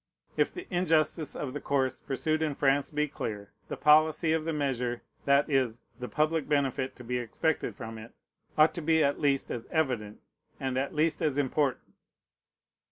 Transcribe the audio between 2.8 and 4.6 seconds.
be clear, the policy of the